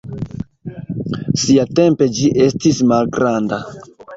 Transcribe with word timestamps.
Siatempe 1.41 2.09
ĝi 2.17 2.33
estis 2.47 2.81
malgranda. 2.93 3.63